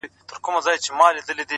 په 0.03 0.07
تورو 0.41 0.59
سترگو 0.63 0.83
کي 0.83 0.87
کمال 0.87 1.11
د 1.15 1.19
زلفو 1.19 1.27
مه 1.27 1.37
راوله- 1.37 1.47